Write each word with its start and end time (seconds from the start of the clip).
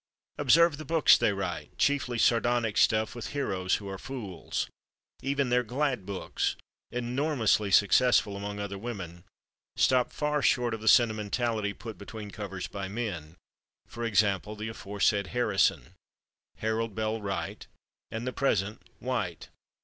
Observe 0.39 0.77
the 0.77 0.83
books 0.83 1.15
they 1.15 1.31
write—chiefly 1.31 2.17
sardonic 2.17 2.75
stuff, 2.75 3.13
with 3.13 3.33
heroes 3.33 3.75
who 3.75 3.87
are 3.87 3.99
fools. 3.99 4.67
Even 5.21 5.49
their 5.49 5.61
"glad" 5.61 6.07
books, 6.07 6.55
enormously 6.89 7.69
successful 7.69 8.35
among 8.35 8.59
other 8.59 8.79
women, 8.79 9.23
stop 9.75 10.11
far 10.11 10.41
short 10.41 10.73
of 10.73 10.81
the 10.81 10.87
sentimentality 10.87 11.71
put 11.71 11.99
between 11.99 12.31
covers 12.31 12.65
by 12.65 12.87
men—for 12.87 14.03
example, 14.03 14.55
the 14.55 14.69
aforesaid 14.69 15.27
Harrison, 15.27 15.93
Harold 16.57 16.95
Bell 16.95 17.21
Wright 17.21 17.67
and 18.09 18.25
the 18.25 18.33
present 18.33 18.81
White. 18.97 19.49